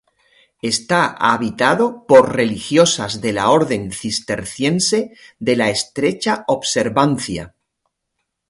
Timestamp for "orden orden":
3.51-3.91